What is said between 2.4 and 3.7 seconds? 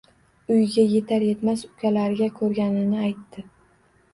koʻrganini aytdi.